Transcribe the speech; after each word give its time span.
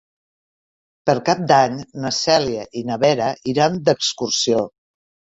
Per 1.09 1.13
Cap 1.25 1.41
d'Any 1.51 1.75
na 2.05 2.11
Cèlia 2.19 2.63
i 2.81 2.83
na 2.87 2.97
Vera 3.03 3.27
iran 3.53 3.77
d'excursió. 3.91 4.63